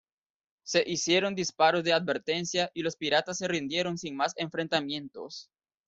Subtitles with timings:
[0.63, 5.51] Se hicieron disparos de advertencia y los piratas se rindieron sin más enfrentamientos.